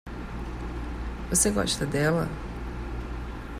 Você 1.29 1.51
gosta 1.51 1.85
dela? 1.85 2.27